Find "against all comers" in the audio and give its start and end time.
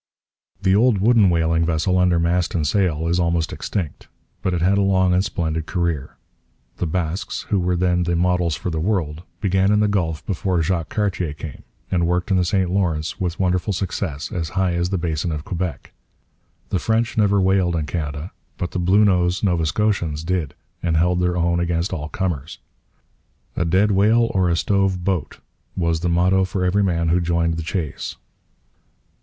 21.59-22.57